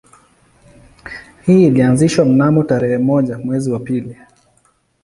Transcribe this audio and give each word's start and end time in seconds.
Hii 1.45 1.67
ilianzishwa 1.67 2.25
mnamo 2.25 2.63
tarehe 2.63 2.97
moja 2.97 3.37
mwezi 3.37 3.71
wa 3.71 3.79
pili 3.79 4.17